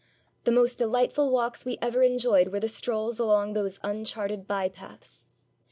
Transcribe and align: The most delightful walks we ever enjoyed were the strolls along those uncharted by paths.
The 0.45 0.51
most 0.51 0.79
delightful 0.79 1.29
walks 1.29 1.63
we 1.63 1.77
ever 1.79 2.01
enjoyed 2.01 2.47
were 2.47 2.59
the 2.59 2.67
strolls 2.67 3.19
along 3.19 3.53
those 3.53 3.77
uncharted 3.83 4.47
by 4.47 4.67
paths. 4.67 5.27